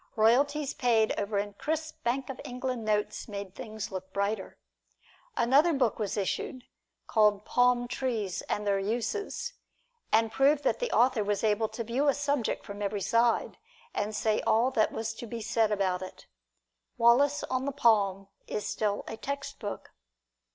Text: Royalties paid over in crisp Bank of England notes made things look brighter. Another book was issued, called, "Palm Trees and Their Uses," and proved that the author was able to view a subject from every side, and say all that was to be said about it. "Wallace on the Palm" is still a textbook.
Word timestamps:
Royalties 0.15 0.73
paid 0.73 1.13
over 1.15 1.37
in 1.37 1.53
crisp 1.53 2.03
Bank 2.03 2.27
of 2.31 2.41
England 2.43 2.83
notes 2.83 3.27
made 3.27 3.53
things 3.53 3.91
look 3.91 4.11
brighter. 4.11 4.57
Another 5.37 5.73
book 5.73 5.99
was 5.99 6.17
issued, 6.17 6.63
called, 7.05 7.45
"Palm 7.45 7.87
Trees 7.87 8.41
and 8.49 8.65
Their 8.65 8.79
Uses," 8.79 9.53
and 10.11 10.31
proved 10.31 10.63
that 10.63 10.79
the 10.79 10.89
author 10.91 11.23
was 11.23 11.43
able 11.43 11.67
to 11.69 11.83
view 11.83 12.07
a 12.07 12.15
subject 12.15 12.65
from 12.65 12.81
every 12.81 12.99
side, 13.01 13.59
and 13.93 14.15
say 14.15 14.41
all 14.41 14.71
that 14.71 14.91
was 14.91 15.13
to 15.13 15.27
be 15.27 15.39
said 15.39 15.71
about 15.71 16.01
it. 16.01 16.25
"Wallace 16.97 17.43
on 17.43 17.65
the 17.65 17.71
Palm" 17.71 18.27
is 18.47 18.65
still 18.65 19.03
a 19.07 19.15
textbook. 19.17 19.91